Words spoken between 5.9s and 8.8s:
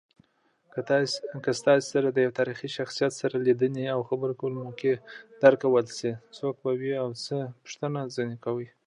شي. څوک به وي او څه پوښتنه ځینې کوئ؟